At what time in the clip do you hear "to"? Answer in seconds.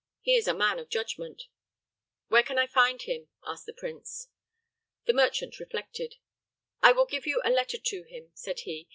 7.77-8.01